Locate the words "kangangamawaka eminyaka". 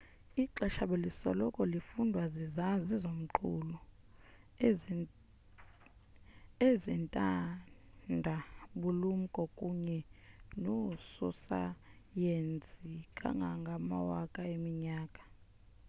13.17-15.21